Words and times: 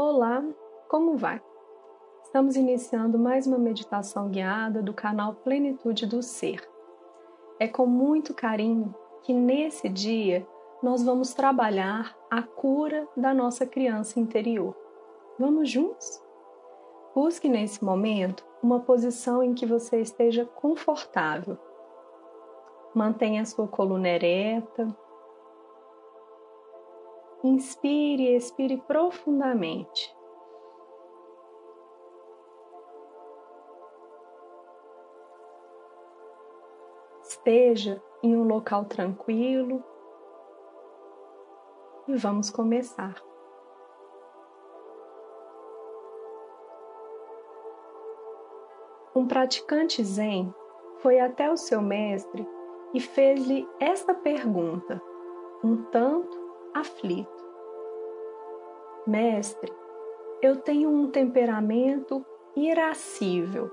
Olá, 0.00 0.44
como 0.88 1.16
vai? 1.16 1.42
Estamos 2.22 2.54
iniciando 2.54 3.18
mais 3.18 3.48
uma 3.48 3.58
meditação 3.58 4.28
guiada 4.28 4.80
do 4.80 4.94
canal 4.94 5.34
Plenitude 5.34 6.06
do 6.06 6.22
Ser. 6.22 6.62
É 7.58 7.66
com 7.66 7.84
muito 7.84 8.32
carinho 8.32 8.94
que 9.24 9.32
nesse 9.34 9.88
dia 9.88 10.46
nós 10.80 11.02
vamos 11.02 11.34
trabalhar 11.34 12.16
a 12.30 12.40
cura 12.40 13.08
da 13.16 13.34
nossa 13.34 13.66
criança 13.66 14.20
interior. 14.20 14.72
Vamos 15.36 15.68
juntos? 15.68 16.22
Busque 17.12 17.48
nesse 17.48 17.84
momento 17.84 18.46
uma 18.62 18.78
posição 18.78 19.42
em 19.42 19.52
que 19.52 19.66
você 19.66 20.00
esteja 20.00 20.44
confortável. 20.44 21.58
Mantenha 22.94 23.42
a 23.42 23.46
sua 23.46 23.66
coluna 23.66 24.08
ereta, 24.08 24.96
Inspire 27.42 28.22
e 28.22 28.36
expire 28.36 28.76
profundamente. 28.78 30.14
Esteja 37.22 38.02
em 38.22 38.36
um 38.36 38.42
local 38.42 38.84
tranquilo 38.86 39.84
e 42.08 42.16
vamos 42.16 42.50
começar. 42.50 43.22
Um 49.14 49.26
praticante 49.26 50.02
Zen 50.04 50.54
foi 50.98 51.20
até 51.20 51.50
o 51.50 51.56
seu 51.56 51.80
mestre 51.80 52.48
e 52.94 53.00
fez-lhe 53.00 53.68
esta 53.80 54.14
pergunta, 54.14 55.00
um 55.62 55.82
tanto 55.90 56.37
aflito. 56.74 57.46
Mestre, 59.06 59.72
eu 60.42 60.56
tenho 60.56 60.90
um 60.90 61.10
temperamento 61.10 62.24
irascível. 62.54 63.70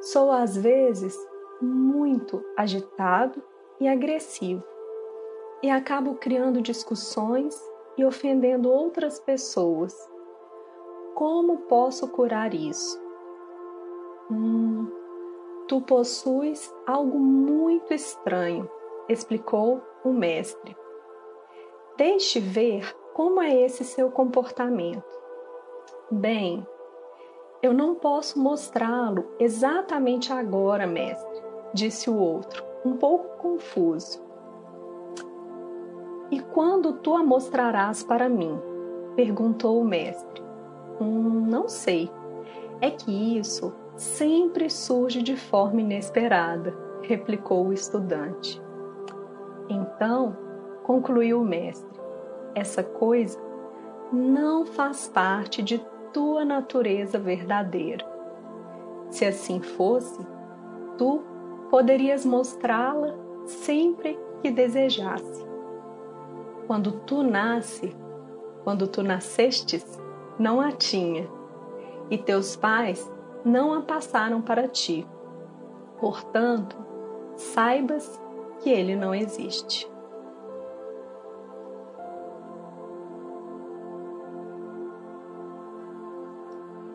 Sou 0.00 0.30
às 0.30 0.56
vezes 0.56 1.16
muito 1.60 2.44
agitado 2.56 3.42
e 3.80 3.88
agressivo 3.88 4.62
e 5.62 5.70
acabo 5.70 6.16
criando 6.16 6.60
discussões 6.60 7.58
e 7.96 8.04
ofendendo 8.04 8.70
outras 8.70 9.18
pessoas. 9.18 9.96
Como 11.14 11.58
posso 11.62 12.06
curar 12.08 12.52
isso? 12.52 13.00
Hum, 14.30 14.86
tu 15.66 15.80
possuis 15.80 16.70
algo 16.86 17.18
muito 17.18 17.94
estranho, 17.94 18.68
explicou 19.08 19.80
o 20.04 20.12
mestre. 20.12 20.76
Deixe 21.96 22.40
ver 22.40 22.92
como 23.14 23.40
é 23.40 23.54
esse 23.54 23.84
seu 23.84 24.10
comportamento. 24.10 25.04
Bem, 26.10 26.66
eu 27.62 27.72
não 27.72 27.94
posso 27.94 28.36
mostrá-lo 28.38 29.24
exatamente 29.38 30.32
agora, 30.32 30.88
mestre, 30.88 31.42
disse 31.72 32.10
o 32.10 32.18
outro, 32.18 32.64
um 32.84 32.96
pouco 32.96 33.38
confuso. 33.38 34.20
E 36.32 36.40
quando 36.40 36.94
tu 36.94 37.14
a 37.14 37.22
mostrarás 37.22 38.02
para 38.02 38.28
mim? 38.28 38.60
perguntou 39.14 39.80
o 39.80 39.84
mestre. 39.84 40.42
Hum, 41.00 41.46
não 41.46 41.68
sei. 41.68 42.10
É 42.80 42.90
que 42.90 43.38
isso 43.38 43.72
sempre 43.96 44.68
surge 44.68 45.22
de 45.22 45.36
forma 45.36 45.80
inesperada, 45.80 46.76
replicou 47.02 47.68
o 47.68 47.72
estudante. 47.72 48.60
Então, 49.68 50.43
concluiu 50.84 51.40
o 51.40 51.44
mestre, 51.44 52.00
essa 52.54 52.84
coisa 52.84 53.42
não 54.12 54.64
faz 54.64 55.08
parte 55.08 55.62
de 55.62 55.84
tua 56.12 56.44
natureza 56.44 57.18
verdadeira. 57.18 58.06
Se 59.10 59.24
assim 59.24 59.60
fosse, 59.60 60.24
tu 60.96 61.22
poderias 61.70 62.24
mostrá-la 62.24 63.14
sempre 63.46 64.18
que 64.40 64.50
desejasse. 64.50 65.44
Quando 66.66 66.92
tu 67.00 67.22
nasce, 67.22 67.94
quando 68.62 68.86
tu 68.86 69.02
nascestes, 69.02 70.00
não 70.38 70.60
a 70.60 70.70
tinha, 70.70 71.28
e 72.10 72.18
teus 72.18 72.54
pais 72.54 73.10
não 73.44 73.72
a 73.72 73.82
passaram 73.82 74.40
para 74.40 74.68
ti. 74.68 75.06
Portanto, 75.98 76.76
saibas 77.36 78.20
que 78.60 78.70
ele 78.70 78.94
não 78.94 79.14
existe. 79.14 79.93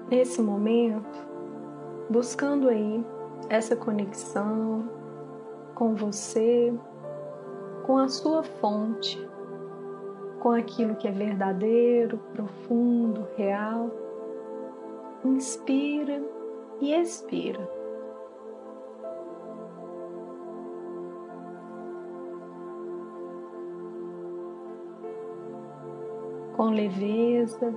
Nesse 0.10 0.42
momento, 0.42 1.28
buscando 2.10 2.68
aí 2.68 3.06
essa 3.50 3.76
conexão 3.76 4.90
com 5.76 5.94
você, 5.96 6.74
com 7.86 7.98
a 7.98 8.08
sua 8.08 8.44
fonte, 8.44 9.28
com 10.40 10.52
aquilo 10.52 10.96
que 10.96 11.08
é 11.08 11.12
verdadeiro, 11.12 12.18
profundo, 12.34 13.28
real. 13.36 13.92
Inspira 15.24 16.24
e 16.80 16.94
expira. 16.94 17.70
Com 26.56 26.72
leveza, 26.72 27.74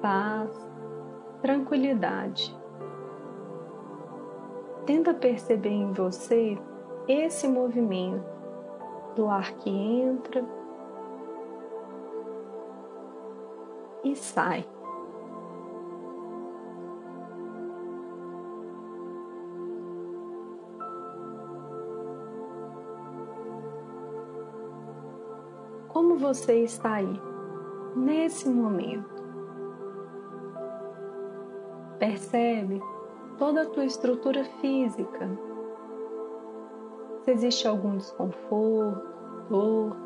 paz, 0.00 0.50
tranquilidade. 1.40 2.56
Tenta 4.84 5.12
perceber 5.12 5.70
em 5.70 5.92
você 5.92 6.58
esse 7.08 7.48
movimento 7.48 8.24
do 9.14 9.28
ar 9.28 9.52
que 9.54 9.70
entra 9.70 10.44
e 14.04 14.14
sai. 14.14 14.64
Como 25.88 26.16
você 26.16 26.62
está 26.62 26.94
aí, 26.94 27.20
nesse 27.96 28.48
momento? 28.48 29.15
Percebe 31.98 32.82
toda 33.38 33.62
a 33.62 33.66
tua 33.66 33.84
estrutura 33.84 34.44
física. 34.60 35.28
Se 37.22 37.30
existe 37.30 37.66
algum 37.66 37.96
desconforto, 37.96 39.02
dor, 39.48 39.96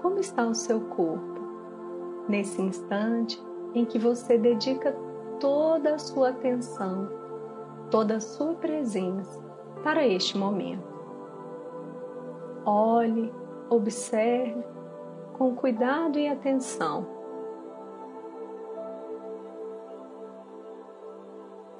como 0.00 0.18
está 0.18 0.46
o 0.46 0.54
seu 0.54 0.80
corpo 0.80 1.40
nesse 2.28 2.60
instante 2.60 3.42
em 3.74 3.84
que 3.84 3.98
você 3.98 4.36
dedica 4.36 4.94
toda 5.40 5.94
a 5.94 5.98
sua 5.98 6.30
atenção, 6.30 7.08
toda 7.90 8.16
a 8.16 8.20
sua 8.20 8.54
presença 8.54 9.42
para 9.82 10.06
este 10.06 10.36
momento. 10.36 10.92
Olhe, 12.64 13.32
observe 13.68 14.62
com 15.32 15.56
cuidado 15.56 16.18
e 16.18 16.28
atenção 16.28 17.11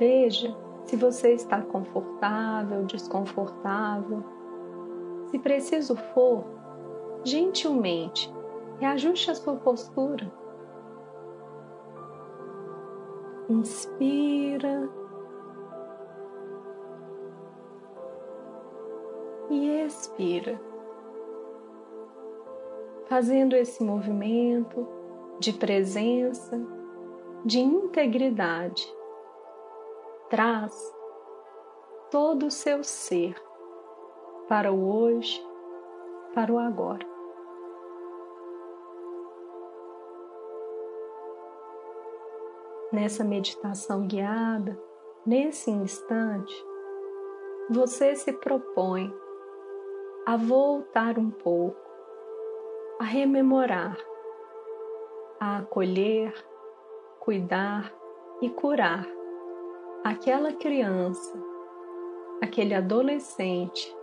Veja 0.02 0.52
se 0.84 0.96
você 0.96 1.32
está 1.32 1.62
confortável, 1.62 2.84
desconfortável. 2.84 4.24
Se 5.30 5.38
preciso 5.38 5.94
for, 5.94 6.44
gentilmente, 7.22 8.28
reajuste 8.80 9.30
a 9.30 9.34
sua 9.36 9.54
postura. 9.54 10.28
Inspira 13.48 14.90
e 19.50 19.68
expira, 19.86 20.60
fazendo 23.06 23.54
esse 23.54 23.84
movimento 23.84 24.84
de 25.38 25.52
presença, 25.52 26.60
de 27.44 27.60
integridade 27.60 28.84
traz 30.32 30.72
todo 32.10 32.46
o 32.46 32.50
seu 32.50 32.82
ser 32.82 33.36
para 34.48 34.72
o 34.72 34.90
hoje, 34.90 35.46
para 36.34 36.50
o 36.50 36.58
agora. 36.58 37.06
Nessa 42.90 43.22
meditação 43.22 44.06
guiada, 44.06 44.82
nesse 45.26 45.70
instante, 45.70 46.54
você 47.68 48.16
se 48.16 48.32
propõe 48.32 49.14
a 50.24 50.38
voltar 50.38 51.18
um 51.18 51.30
pouco, 51.30 51.78
a 52.98 53.04
rememorar, 53.04 53.98
a 55.38 55.58
acolher, 55.58 56.32
cuidar 57.20 57.92
e 58.40 58.48
curar 58.48 59.06
aquela 60.04 60.52
criança, 60.52 61.32
aquele 62.42 62.74
adolescente, 62.74 63.94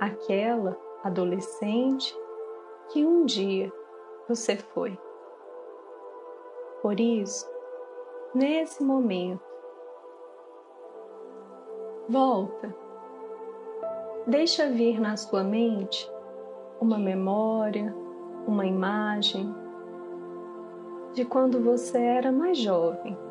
aquela 0.00 0.76
adolescente 1.04 2.16
que 2.88 3.04
um 3.04 3.24
dia 3.24 3.70
você 4.28 4.56
foi. 4.56 4.98
Por 6.80 6.98
isso, 6.98 7.46
nesse 8.34 8.82
momento, 8.82 9.44
volta, 12.08 12.74
deixa 14.26 14.70
vir 14.70 15.00
na 15.00 15.16
sua 15.16 15.44
mente 15.44 16.10
uma 16.80 16.98
memória, 16.98 17.94
uma 18.46 18.64
imagem 18.64 19.54
de 21.12 21.24
quando 21.24 21.62
você 21.62 21.98
era 21.98 22.30
mais 22.30 22.58
jovem. 22.58 23.25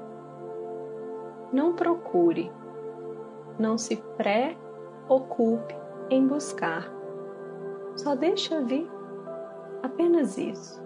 Não 1.55 1.71
procure, 1.71 2.51
não 3.57 3.77
se 3.77 3.95
preocupe 4.17 5.73
em 6.09 6.27
buscar. 6.27 6.91
Só 7.95 8.13
deixa 8.13 8.59
vir 8.59 8.91
apenas 9.81 10.37
isso. 10.37 10.83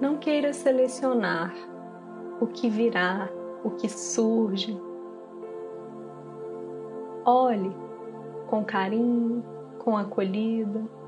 Não 0.00 0.16
queira 0.16 0.52
selecionar 0.52 1.54
o 2.40 2.48
que 2.48 2.68
virá, 2.68 3.28
o 3.62 3.70
que 3.70 3.88
surge. 3.88 4.76
Olhe 7.24 7.72
com 8.48 8.64
carinho, 8.64 9.44
com 9.78 9.96
acolhida. 9.96 11.05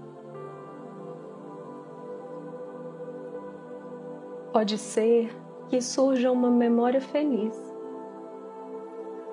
Pode 4.52 4.78
ser 4.78 5.30
que 5.68 5.80
surja 5.80 6.32
uma 6.32 6.50
memória 6.50 7.00
feliz. 7.02 7.54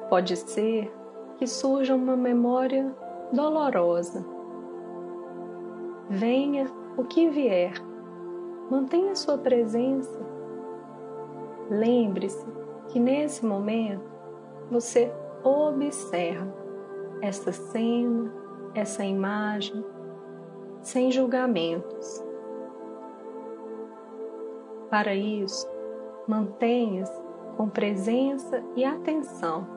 Pode 0.10 0.36
ser 0.36 0.92
que 1.38 1.48
surja 1.48 1.96
uma 1.96 2.18
memória 2.18 2.94
dolorosa. 3.32 4.26
Venha 6.10 6.68
o 6.98 7.06
que 7.06 7.30
vier, 7.30 7.74
mantenha 8.70 9.16
sua 9.16 9.38
presença. 9.38 10.20
Lembre-se 11.70 12.46
que 12.90 13.00
nesse 13.00 13.46
momento 13.46 14.04
você 14.70 15.12
observa 15.44 16.54
essa 17.22 17.54
cena, 17.54 18.32
essa 18.74 19.06
imagem 19.06 19.84
sem 20.82 21.10
julgamentos. 21.10 22.25
Para 24.90 25.14
isso, 25.16 25.68
mantenha-se 26.28 27.24
com 27.58 27.70
presença 27.70 28.64
e 28.76 28.84
atenção. 28.84 29.68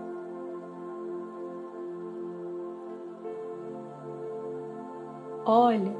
Olhe 5.44 5.96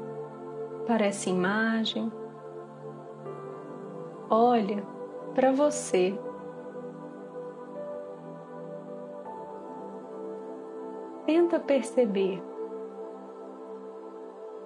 para 0.85 1.05
essa 1.05 1.29
imagem, 1.29 2.11
olha 4.29 4.83
para 5.33 5.51
você. 5.51 6.17
Tenta 11.25 11.59
perceber 11.59 12.41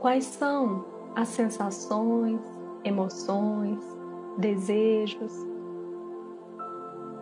Quais 0.04 0.26
são 0.26 0.84
as 1.16 1.30
sensações, 1.30 2.42
emoções, 2.84 3.80
desejos? 4.38 5.34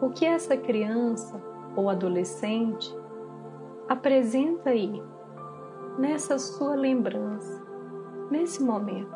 O 0.01 0.09
que 0.09 0.25
essa 0.25 0.57
criança 0.57 1.41
ou 1.75 1.89
adolescente 1.89 2.95
apresenta 3.87 4.71
aí, 4.71 5.01
nessa 5.97 6.39
sua 6.39 6.75
lembrança, 6.75 7.63
nesse 8.29 8.63
momento? 8.63 9.15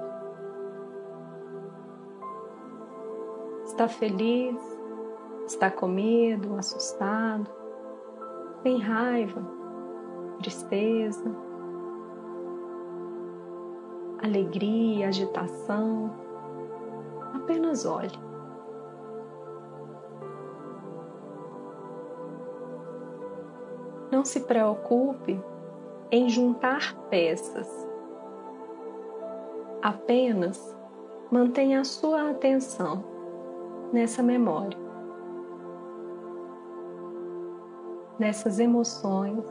Está 3.64 3.88
feliz? 3.88 4.62
Está 5.46 5.70
com 5.70 5.88
medo, 5.88 6.56
assustado? 6.56 7.50
Tem 8.64 8.80
raiva, 8.80 9.42
tristeza? 10.40 11.46
alegria, 14.26 15.08
agitação. 15.08 16.12
Apenas 17.46 17.86
olhe. 17.86 18.20
Não 24.12 24.26
se 24.26 24.40
preocupe 24.40 25.40
em 26.10 26.28
juntar 26.28 26.96
peças. 27.12 27.70
Apenas 29.80 30.76
mantenha 31.32 31.82
a 31.82 31.84
sua 31.84 32.32
atenção 32.32 33.04
nessa 33.94 34.24
memória, 34.24 34.80
nessas 38.18 38.60
emoções, 38.60 39.46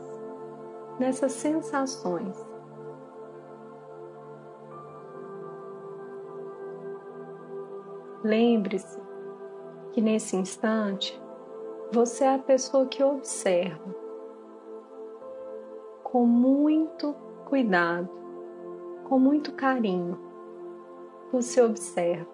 nessas 0.99 1.31
sensações. 1.31 2.54
Lembre-se 8.25 8.99
que 9.91 10.01
nesse 10.01 10.35
instante 10.35 11.21
você 11.91 12.23
é 12.23 12.33
a 12.33 12.39
pessoa 12.39 12.87
que 12.87 13.03
observa 13.03 13.95
com 16.03 16.25
muito 16.25 17.13
cuidado, 17.45 18.09
com 19.03 19.19
muito 19.19 19.51
carinho. 19.51 20.19
Você 21.31 21.61
observa. 21.61 22.25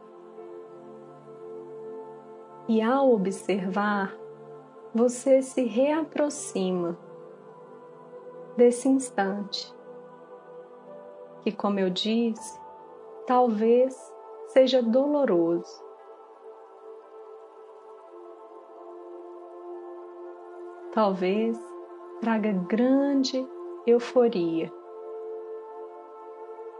E 2.69 2.81
ao 2.81 3.11
observar, 3.11 4.15
você 4.95 5.41
se 5.41 5.65
reaproxima 5.65 6.97
desse 8.55 8.87
instante, 8.87 9.75
que, 11.41 11.51
como 11.51 11.79
eu 11.79 11.89
disse, 11.89 12.57
talvez 13.27 14.20
seja 14.53 14.81
doloroso. 14.81 15.81
Talvez 20.93 21.57
traga 22.19 22.51
grande 22.51 23.47
euforia. 23.87 24.71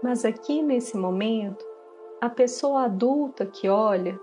Mas 0.03 0.25
aqui 0.25 0.61
nesse 0.61 0.97
momento, 0.97 1.65
a 2.19 2.29
pessoa 2.29 2.83
adulta 2.83 3.45
que 3.45 3.69
olha, 3.69 4.19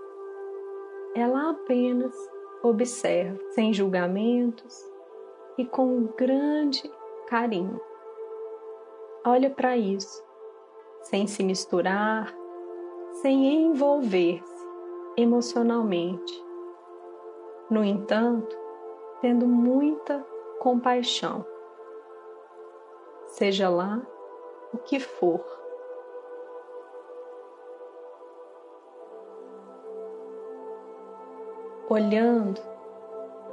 ela 1.15 1.49
apenas 1.49 2.13
observa, 2.61 3.39
sem 3.51 3.73
julgamentos 3.73 4.77
e 5.57 5.65
com 5.65 6.05
grande 6.15 6.83
carinho. 7.27 7.81
Olha 9.25 9.49
para 9.49 9.75
isso, 9.75 10.23
sem 11.01 11.25
se 11.25 11.43
misturar, 11.43 12.38
sem 13.21 13.65
envolver-se 13.65 14.67
emocionalmente. 15.17 16.45
No 17.69 17.83
entanto, 17.83 18.57
tendo 19.19 19.45
muita 19.45 20.25
compaixão, 20.59 21.45
seja 23.27 23.69
lá 23.69 24.01
o 24.73 24.77
que 24.77 24.99
for. 24.99 25.43
Olhando, 31.89 32.61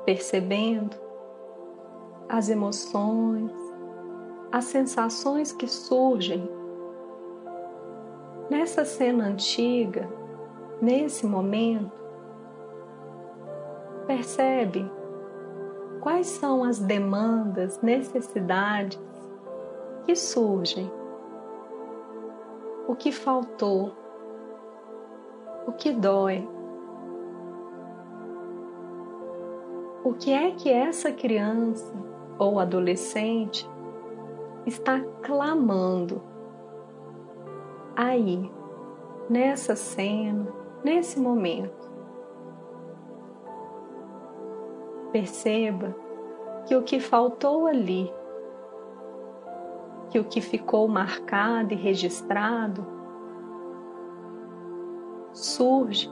percebendo 0.05 0.97
as 2.29 2.49
emoções, 2.49 3.53
as 4.53 4.65
sensações 4.67 5.53
que 5.53 5.67
surgem 5.67 6.49
Nessa 8.49 8.85
cena 8.85 9.27
antiga, 9.27 10.09
nesse 10.81 11.27
momento, 11.27 11.91
percebe 14.07 14.89
quais 16.01 16.29
são 16.29 16.63
as 16.63 16.79
demandas, 16.79 17.81
necessidades 17.83 19.01
que 20.05 20.15
surgem, 20.15 20.89
o 22.87 22.95
que 22.95 23.11
faltou, 23.11 23.93
o 25.67 25.73
que 25.73 25.91
dói. 25.91 26.49
O 30.05 30.13
que 30.13 30.33
é 30.33 30.53
que 30.53 30.71
essa 30.71 31.11
criança 31.11 31.93
ou 32.39 32.61
adolescente 32.61 33.69
está 34.65 35.01
clamando 35.21 36.23
aí, 37.97 38.51
nessa 39.29 39.75
cena, 39.75 40.47
nesse 40.85 41.19
momento. 41.19 41.91
Perceba 45.11 45.97
que 46.67 46.77
o 46.77 46.83
que 46.83 47.01
faltou 47.01 47.67
ali, 47.67 48.13
que 50.11 50.19
o 50.19 50.25
que 50.25 50.41
ficou 50.41 50.87
marcado 50.87 51.73
e 51.73 51.77
registrado, 51.77 52.87
surge 55.33 56.11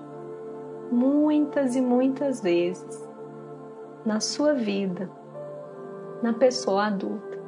muitas 0.91 1.76
e 1.76 1.81
muitas 1.81 2.41
vezes 2.41 3.09
na 4.05 4.21
sua 4.21 4.53
vida, 4.53 5.11
na 6.23 6.33
pessoa 6.33 6.87
adulta. 6.87 7.38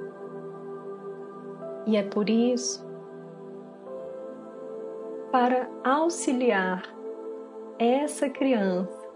E 1.87 1.97
é 1.97 2.03
por 2.03 2.29
isso, 2.29 2.86
para 5.39 5.69
auxiliar 5.85 6.83
essa 7.79 8.27
criança, 8.27 9.07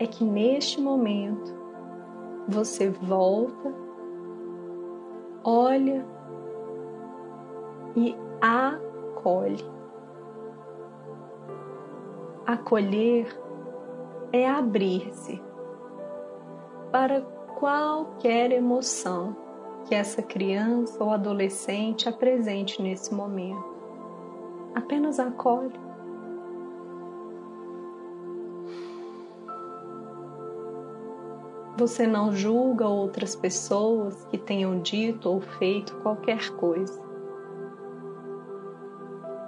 é 0.00 0.08
que 0.08 0.24
neste 0.24 0.80
momento 0.80 1.56
você 2.48 2.90
volta, 2.90 3.72
olha 5.44 6.04
e 7.94 8.16
acolhe. 8.40 9.64
Acolher 12.44 13.40
é 14.32 14.50
abrir-se 14.50 15.40
para 16.90 17.20
qualquer 17.56 18.50
emoção 18.50 19.36
que 19.84 19.94
essa 19.94 20.20
criança 20.22 21.04
ou 21.04 21.12
adolescente 21.12 22.08
apresente 22.08 22.82
nesse 22.82 23.14
momento. 23.14 23.77
Apenas 24.78 25.18
acolhe. 25.18 25.72
Você 31.76 32.06
não 32.06 32.30
julga 32.30 32.86
outras 32.86 33.34
pessoas 33.34 34.24
que 34.26 34.38
tenham 34.38 34.78
dito 34.80 35.28
ou 35.28 35.40
feito 35.40 35.96
qualquer 35.96 36.48
coisa. 36.50 37.02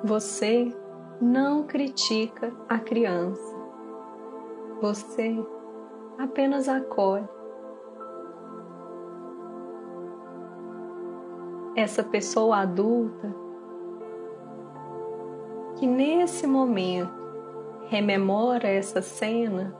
Você 0.02 0.76
não 1.20 1.62
critica 1.62 2.52
a 2.68 2.80
criança. 2.80 3.56
Você 4.80 5.36
apenas 6.18 6.68
acolhe. 6.68 7.28
essa 11.76 12.02
pessoa 12.02 12.58
adulta 12.58 13.34
que 15.80 15.86
nesse 15.86 16.46
momento 16.46 17.10
rememora 17.88 18.68
essa 18.68 19.00
cena, 19.00 19.74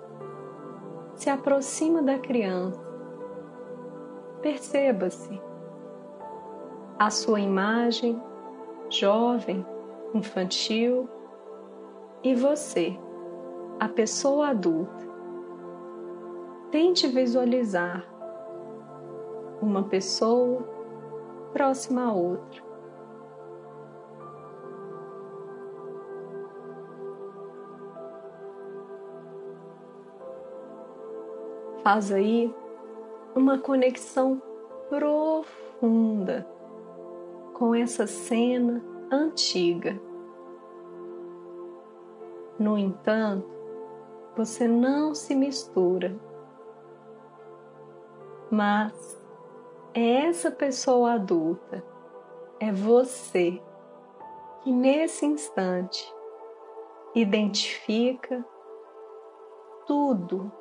se 1.15 1.29
aproxima 1.29 2.03
da 2.03 2.19
criança. 2.19 2.81
Perceba-se 4.41 5.39
a 6.99 7.11
sua 7.11 7.39
imagem 7.39 8.19
jovem, 8.89 9.65
infantil 10.15 11.07
e 12.25 12.35
você, 12.35 12.99
a 13.79 13.87
pessoa 13.87 14.49
adulta. 14.49 15.07
Tente 16.71 17.07
visualizar 17.09 18.07
uma 19.61 19.83
pessoa 19.83 20.63
próxima 21.53 22.07
a 22.07 22.13
outra. 22.15 22.70
Faz 31.91 32.13
aí 32.13 32.55
uma 33.35 33.59
conexão 33.59 34.41
profunda 34.89 36.47
com 37.53 37.75
essa 37.75 38.07
cena 38.07 38.81
antiga. 39.11 40.01
No 42.57 42.79
entanto, 42.79 43.45
você 44.37 44.69
não 44.69 45.17
se 45.17 45.35
mistura, 45.35 46.17
mas 48.53 49.21
é 49.93 50.27
essa 50.27 50.49
pessoa 50.49 51.15
adulta, 51.15 51.85
é 52.61 52.71
você 52.71 53.61
que 54.63 54.71
nesse 54.71 55.27
instante 55.27 56.09
identifica 57.17 58.47
tudo, 59.89 60.53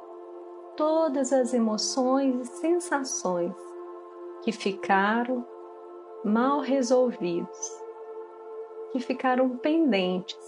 todas 0.80 1.34
as 1.34 1.54
emoções 1.54 2.40
e 2.40 2.46
sensações 2.46 3.54
que 4.42 4.54
ficaram 4.54 5.46
mal 6.24 6.62
resolvidos, 6.62 7.84
que 8.90 9.00
ficaram 9.02 9.58
pendentes 9.58 10.40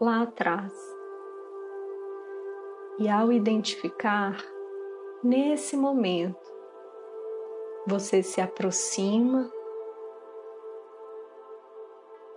lá 0.00 0.22
atrás. 0.22 0.72
E 3.00 3.08
ao 3.08 3.32
identificar, 3.32 4.36
nesse 5.24 5.76
momento, 5.76 6.38
você 7.84 8.22
se 8.22 8.40
aproxima 8.40 9.50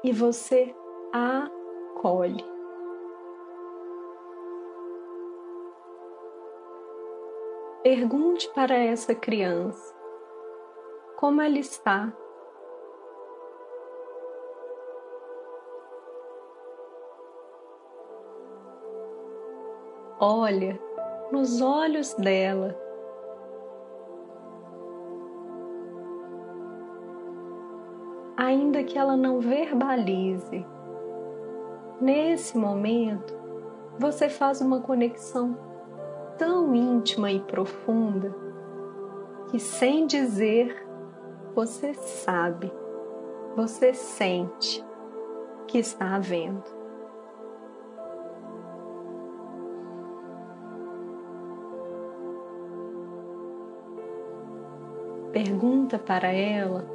e 0.04 0.12
você 0.12 0.76
acolhe. 1.12 2.53
Pergunte 7.84 8.50
para 8.56 8.76
essa 8.76 9.14
criança 9.14 9.94
como 11.18 11.42
ela 11.42 11.60
está. 11.60 12.14
Olha 20.18 20.80
nos 21.30 21.62
olhos 21.62 22.14
dela 22.14 22.74
ainda 28.38 28.84
que 28.84 28.98
ela 28.98 29.18
não 29.18 29.40
verbalize. 29.40 30.66
Nesse 32.00 32.58
momento, 32.58 33.34
você 34.00 34.30
faz 34.30 34.62
uma 34.62 34.80
conexão 34.80 35.73
tão 36.38 36.76
íntima 36.76 37.32
e 37.32 37.40
profunda 37.40 38.34
que, 39.50 39.60
sem 39.60 40.08
dizer, 40.08 40.86
você 41.54 41.94
sabe, 41.94 42.72
você 43.56 43.94
sente 43.94 44.84
que 45.68 45.78
está 45.78 46.16
havendo. 46.16 46.64
Pergunta 55.32 55.98
para 55.98 56.32
ela 56.32 56.86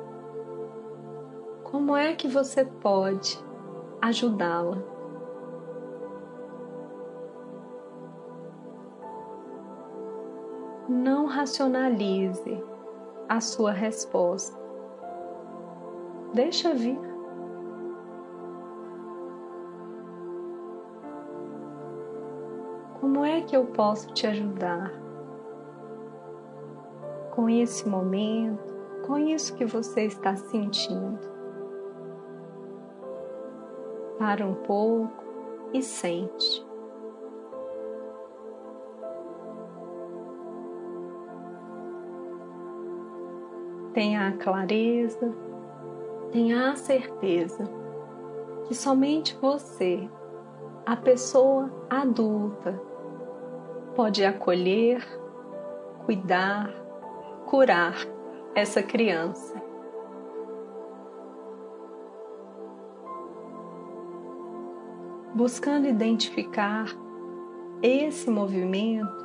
como 1.71 1.95
é 1.95 2.15
que 2.15 2.27
você 2.27 2.65
pode 2.65 3.39
ajudá-la? 4.01 4.98
Racionalize 11.39 12.65
a 13.29 13.41
sua 13.41 13.71
resposta. 13.71 14.59
Deixa 16.35 16.75
vir. 16.75 16.99
Como 23.01 23.25
é 23.25 23.41
que 23.43 23.57
eu 23.57 23.67
posso 23.67 24.13
te 24.13 24.27
ajudar? 24.27 24.93
Com 27.37 27.49
esse 27.49 27.89
momento, 27.89 28.75
com 29.07 29.17
isso 29.17 29.55
que 29.55 29.65
você 29.65 30.07
está 30.07 30.35
sentindo. 30.35 31.21
Para 34.19 34.45
um 34.45 34.55
pouco 34.55 35.25
e 35.73 35.81
sente. 35.83 36.68
Tenha 43.93 44.29
a 44.29 44.33
clareza, 44.33 45.35
tenha 46.31 46.73
a 46.73 46.77
certeza 46.77 47.65
que 48.67 48.75
somente 48.75 49.37
você, 49.41 50.09
a 50.85 50.97
pessoa 50.97 51.71
adulta, 51.89 52.81
pode 53.95 54.25
acolher, 54.25 55.05
cuidar, 56.05 56.71
curar 57.47 57.97
essa 58.55 58.83
criança. 58.83 59.69
buscando 65.39 65.87
identificar 65.87 66.87
esse 67.81 68.29
movimento 68.29 69.25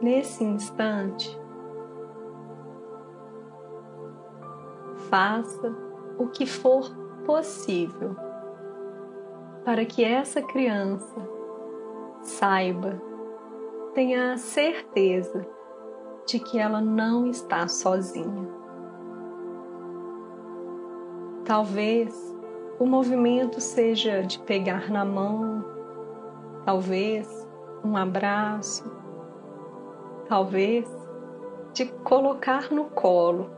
nesse 0.00 0.44
instante. 0.44 1.36
Faça 5.08 5.74
o 6.18 6.26
que 6.26 6.46
for 6.46 6.90
possível 7.24 8.16
para 9.64 9.84
que 9.84 10.02
essa 10.02 10.40
criança 10.40 11.20
saiba, 12.22 13.00
tenha 13.94 14.32
a 14.32 14.36
certeza 14.38 15.46
de 16.26 16.38
que 16.38 16.58
ela 16.58 16.80
não 16.80 17.26
está 17.26 17.68
sozinha. 17.68 18.48
Talvez 21.44 22.36
o 22.78 22.86
movimento 22.86 23.60
seja 23.60 24.22
de 24.22 24.38
pegar 24.40 24.90
na 24.90 25.04
mão, 25.04 25.64
talvez 26.64 27.46
um 27.84 27.96
abraço, 27.96 28.90
talvez 30.28 30.88
de 31.74 31.86
colocar 32.04 32.70
no 32.70 32.84
colo, 32.84 33.57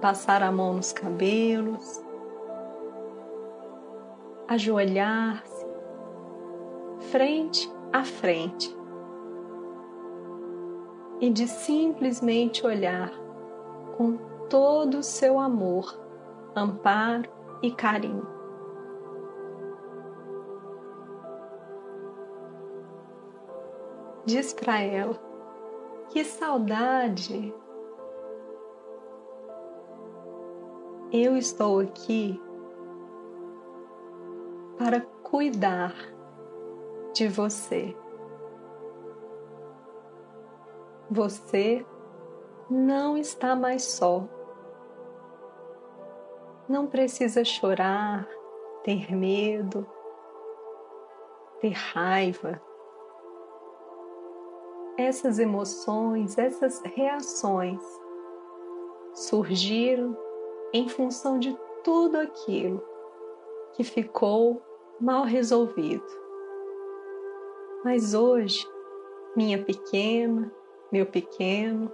passar 0.00 0.42
a 0.42 0.52
mão 0.52 0.74
nos 0.74 0.92
cabelos, 0.92 2.02
ajoelhar-se 4.48 5.66
frente 7.10 7.72
a 7.92 8.04
frente 8.04 8.76
e 11.20 11.30
de 11.30 11.46
simplesmente 11.46 12.66
olhar 12.66 13.12
com 13.96 14.16
todo 14.48 14.98
o 14.98 15.02
seu 15.02 15.38
amor, 15.38 15.98
amparo 16.54 17.30
e 17.62 17.70
carinho. 17.70 18.26
Diz 24.26 24.52
para 24.52 24.80
ela: 24.80 25.18
Que 26.10 26.24
saudade! 26.24 27.54
Eu 31.16 31.36
estou 31.36 31.78
aqui 31.78 32.42
para 34.76 35.00
cuidar 35.00 35.94
de 37.12 37.28
você. 37.28 37.96
Você 41.08 41.86
não 42.68 43.16
está 43.16 43.54
mais 43.54 43.84
só. 43.84 44.24
Não 46.68 46.88
precisa 46.88 47.44
chorar, 47.44 48.28
ter 48.82 49.14
medo, 49.14 49.86
ter 51.60 51.74
raiva. 51.74 52.60
Essas 54.98 55.38
emoções, 55.38 56.36
essas 56.36 56.82
reações 56.82 57.80
surgiram 59.12 60.24
em 60.74 60.88
função 60.88 61.38
de 61.38 61.56
tudo 61.84 62.18
aquilo 62.18 62.84
que 63.74 63.84
ficou 63.84 64.60
mal 65.00 65.22
resolvido. 65.22 66.04
Mas 67.84 68.12
hoje, 68.12 68.66
minha 69.36 69.62
pequena, 69.62 70.52
meu 70.90 71.06
pequeno, 71.06 71.92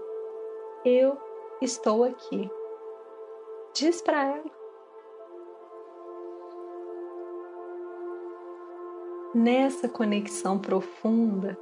eu 0.82 1.14
estou 1.60 2.04
aqui. 2.04 2.50
Diz 3.74 4.00
para 4.00 4.24
ela. 4.24 4.50
Nessa 9.34 9.90
conexão 9.90 10.58
profunda, 10.58 11.58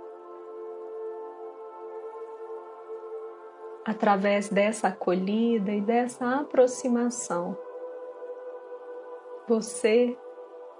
através 3.88 4.50
dessa 4.50 4.88
acolhida 4.88 5.72
e 5.72 5.80
dessa 5.80 6.40
aproximação, 6.40 7.56
você, 9.48 10.14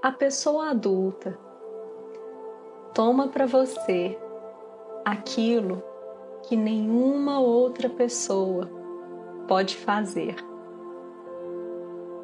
a 0.03 0.13
pessoa 0.13 0.69
adulta, 0.69 1.39
toma 2.95 3.29
para 3.29 3.47
você 3.47 4.19
aquilo 5.07 5.83
que 6.43 6.55
nenhuma 6.55 7.41
outra 7.41 7.89
pessoa 7.89 8.69
pode 9.49 9.79
fazer. 9.79 10.37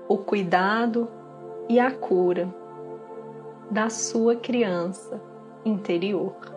O 0.07 0.18
cuidado 0.18 1.09
e 1.66 1.81
a 1.81 1.90
cura 1.90 2.55
da 3.70 3.88
sua 3.88 4.37
criança 4.37 5.18
interior. 5.64 6.54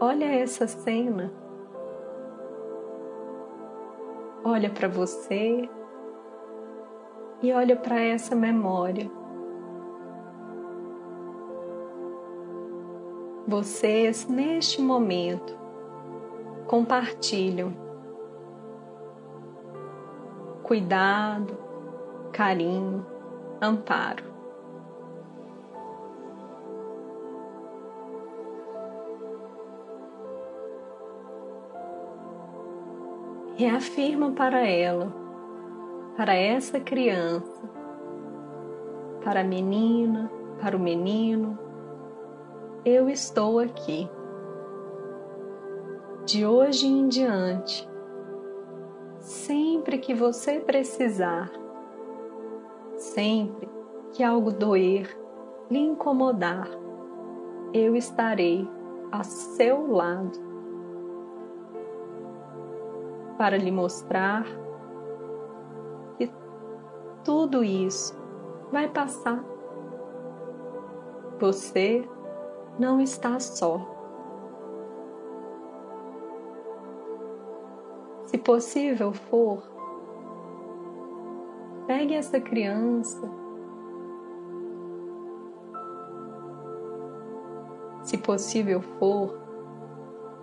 Olha 0.00 0.26
essa 0.26 0.66
cena. 0.66 1.32
Olha 4.44 4.70
para 4.70 4.88
você 4.88 5.68
e 7.42 7.52
olha 7.52 7.76
para 7.76 8.00
essa 8.00 8.34
memória. 8.34 9.10
vocês 13.46 14.26
neste 14.26 14.82
momento 14.82 15.56
compartilham 16.66 17.72
cuidado, 20.64 21.56
carinho, 22.32 23.06
amparo. 23.62 24.35
Reafirma 33.58 34.32
para 34.32 34.68
ela, 34.68 35.10
para 36.14 36.34
essa 36.34 36.78
criança, 36.78 37.62
para 39.24 39.40
a 39.40 39.44
menina, 39.44 40.30
para 40.60 40.76
o 40.76 40.78
menino, 40.78 41.58
eu 42.84 43.08
estou 43.08 43.58
aqui. 43.58 44.10
De 46.26 46.44
hoje 46.44 46.86
em 46.86 47.08
diante, 47.08 47.88
sempre 49.20 49.96
que 49.96 50.12
você 50.12 50.60
precisar, 50.60 51.50
sempre 52.94 53.70
que 54.12 54.22
algo 54.22 54.52
doer, 54.52 55.18
lhe 55.70 55.78
incomodar, 55.78 56.68
eu 57.72 57.96
estarei 57.96 58.68
a 59.10 59.24
seu 59.24 59.90
lado 59.90 60.45
para 63.36 63.56
lhe 63.56 63.70
mostrar 63.70 64.44
que 66.16 66.30
tudo 67.24 67.62
isso 67.62 68.16
vai 68.72 68.88
passar. 68.88 69.44
Você 71.38 72.08
não 72.78 73.00
está 73.00 73.38
só. 73.38 73.94
Se 78.26 78.38
possível 78.38 79.12
for, 79.12 79.62
pegue 81.86 82.14
essa 82.14 82.40
criança. 82.40 83.30
Se 88.02 88.18
possível 88.18 88.82
for, 88.98 89.38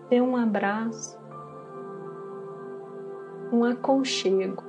dê 0.10 0.22
um 0.22 0.36
abraço, 0.36 1.18
um 3.54 3.64
aconchego 3.64 4.64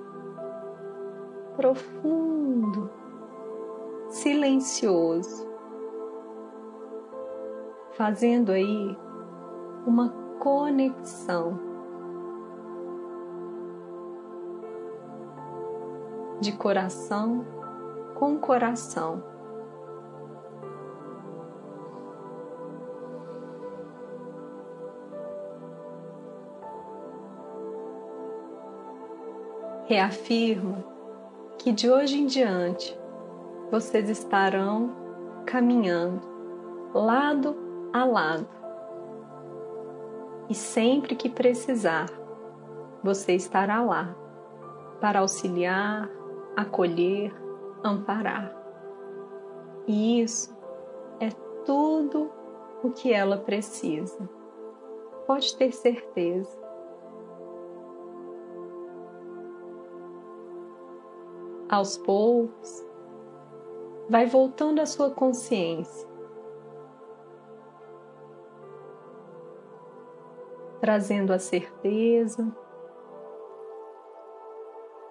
profundo, 1.56 2.90
silencioso 4.10 5.48
fazendo 7.92 8.50
aí 8.50 8.96
uma 9.86 10.10
conexão 10.38 11.58
de 16.40 16.52
coração 16.52 17.46
com 18.14 18.36
coração. 18.38 19.33
Reafirmo 29.86 30.82
que 31.58 31.70
de 31.70 31.90
hoje 31.90 32.18
em 32.18 32.24
diante 32.24 32.98
vocês 33.70 34.08
estarão 34.08 34.90
caminhando 35.44 36.26
lado 36.94 37.54
a 37.92 38.02
lado. 38.04 38.48
E 40.48 40.54
sempre 40.54 41.14
que 41.14 41.28
precisar, 41.28 42.06
você 43.02 43.34
estará 43.34 43.82
lá 43.82 44.16
para 45.02 45.20
auxiliar, 45.20 46.08
acolher, 46.56 47.34
amparar. 47.84 48.56
E 49.86 50.22
isso 50.22 50.56
é 51.20 51.28
tudo 51.66 52.30
o 52.82 52.90
que 52.90 53.12
ela 53.12 53.36
precisa. 53.36 54.26
Pode 55.26 55.54
ter 55.56 55.72
certeza. 55.72 56.63
Aos 61.74 61.98
poucos, 61.98 62.86
vai 64.08 64.26
voltando 64.26 64.80
a 64.80 64.86
sua 64.86 65.10
consciência, 65.10 66.08
trazendo 70.80 71.32
a 71.32 71.38
certeza 71.40 72.46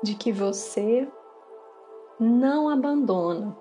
de 0.01 0.15
que 0.15 0.31
você 0.31 1.05
não 2.17 2.69
abandona. 2.69 3.57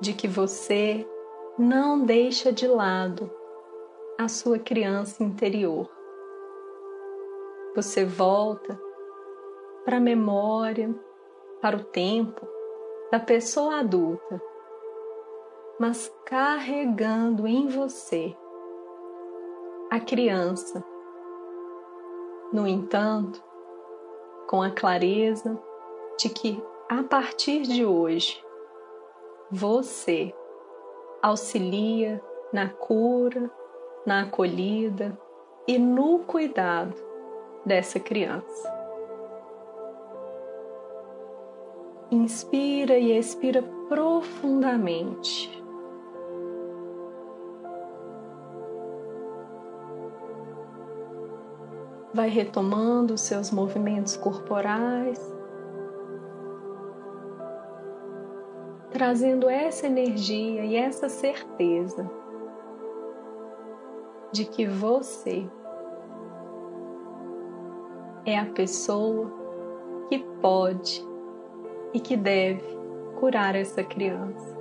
De 0.00 0.14
que 0.14 0.26
você 0.26 1.06
não 1.58 2.02
deixa 2.02 2.50
de 2.50 2.66
lado 2.66 3.30
a 4.18 4.26
sua 4.26 4.58
criança 4.58 5.22
interior. 5.22 5.99
Você 7.74 8.04
volta 8.04 8.80
para 9.84 9.98
a 9.98 10.00
memória, 10.00 10.92
para 11.62 11.76
o 11.76 11.84
tempo 11.84 12.44
da 13.12 13.20
pessoa 13.20 13.78
adulta, 13.78 14.42
mas 15.78 16.12
carregando 16.26 17.46
em 17.46 17.68
você 17.68 18.36
a 19.88 20.00
criança. 20.00 20.84
No 22.52 22.66
entanto, 22.66 23.40
com 24.48 24.60
a 24.60 24.70
clareza 24.72 25.56
de 26.18 26.28
que 26.28 26.60
a 26.88 27.04
partir 27.04 27.62
de 27.62 27.86
hoje 27.86 28.44
você 29.48 30.34
auxilia 31.22 32.20
na 32.52 32.68
cura, 32.68 33.48
na 34.04 34.22
acolhida 34.22 35.16
e 35.68 35.78
no 35.78 36.18
cuidado 36.20 37.09
dessa 37.64 38.00
criança. 38.00 38.80
Inspira 42.10 42.98
e 42.98 43.16
expira 43.16 43.62
profundamente. 43.88 45.60
vai 52.12 52.28
retomando 52.28 53.14
os 53.14 53.20
seus 53.20 53.50
movimentos 53.50 54.16
corporais, 54.16 55.18
trazendo 58.90 59.48
essa 59.48 59.86
energia 59.86 60.64
e 60.64 60.76
essa 60.76 61.08
certeza 61.08 62.10
de 64.32 64.44
que 64.44 64.66
você 64.66 65.48
é 68.30 68.38
a 68.38 68.46
pessoa 68.46 69.30
que 70.08 70.18
pode 70.40 71.04
e 71.92 72.00
que 72.00 72.16
deve 72.16 72.62
curar 73.18 73.54
essa 73.54 73.82
criança. 73.82 74.59